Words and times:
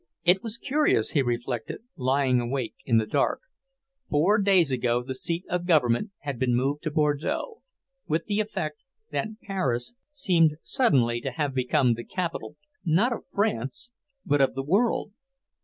It 0.23 0.41
was 0.41 0.57
curious, 0.57 1.11
he 1.11 1.21
reflected, 1.21 1.83
lying 1.95 2.39
wide 2.39 2.47
awake 2.47 2.73
in 2.85 2.97
the 2.97 3.05
dark: 3.05 3.41
four 4.09 4.39
days 4.41 4.71
ago 4.71 5.03
the 5.03 5.13
seat 5.13 5.45
of 5.47 5.67
government 5.67 6.09
had 6.21 6.39
been 6.39 6.55
moved 6.55 6.81
to 6.81 6.89
Bordeaux, 6.91 7.61
with 8.07 8.25
the 8.25 8.39
effect 8.39 8.77
that 9.11 9.27
Paris 9.43 9.93
seemed 10.09 10.55
suddenly 10.63 11.21
to 11.21 11.29
have 11.29 11.53
become 11.53 11.93
the 11.93 12.03
capital, 12.03 12.55
not 12.83 13.13
of 13.13 13.25
France, 13.31 13.91
but 14.25 14.41
of 14.41 14.55
the 14.55 14.63
world! 14.65 15.11